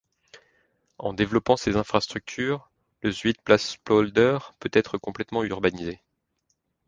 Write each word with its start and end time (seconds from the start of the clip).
En 0.97 1.13
développant 1.13 1.57
ces 1.57 1.77
infrastructures, 1.77 2.71
le 3.03 3.11
Zuidplaspolder 3.11 4.39
peut 4.59 4.71
être 4.73 4.97
complètement 4.97 5.43
urbanisé. 5.43 6.01